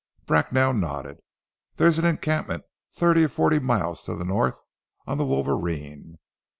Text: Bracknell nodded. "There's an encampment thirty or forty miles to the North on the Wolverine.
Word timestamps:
Bracknell 0.25 0.73
nodded. 0.73 1.19
"There's 1.75 1.99
an 1.99 2.05
encampment 2.05 2.63
thirty 2.91 3.23
or 3.25 3.29
forty 3.29 3.59
miles 3.59 4.03
to 4.05 4.15
the 4.15 4.25
North 4.25 4.59
on 5.05 5.19
the 5.19 5.25
Wolverine. 5.25 6.17